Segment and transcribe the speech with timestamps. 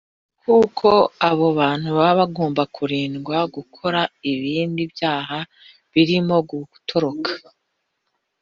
[0.41, 0.89] kuko
[1.29, 3.99] abo bantu baba bagomba kurindwa gukora
[4.31, 5.39] ibindi byaha
[5.93, 7.31] birimo gutoroka